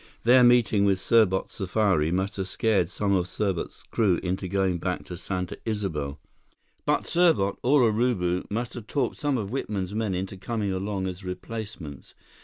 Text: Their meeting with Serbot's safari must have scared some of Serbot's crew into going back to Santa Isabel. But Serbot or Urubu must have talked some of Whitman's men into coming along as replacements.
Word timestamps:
Their 0.23 0.43
meeting 0.43 0.83
with 0.83 0.97
Serbot's 0.99 1.53
safari 1.53 2.11
must 2.11 2.37
have 2.37 2.47
scared 2.47 2.89
some 2.89 3.13
of 3.13 3.27
Serbot's 3.27 3.83
crew 3.91 4.19
into 4.23 4.47
going 4.47 4.79
back 4.79 5.05
to 5.05 5.15
Santa 5.15 5.59
Isabel. 5.63 6.19
But 6.87 7.03
Serbot 7.03 7.57
or 7.61 7.81
Urubu 7.83 8.47
must 8.49 8.73
have 8.73 8.87
talked 8.87 9.17
some 9.17 9.37
of 9.37 9.51
Whitman's 9.51 9.93
men 9.93 10.15
into 10.15 10.37
coming 10.37 10.73
along 10.73 11.05
as 11.05 11.23
replacements. 11.23 12.15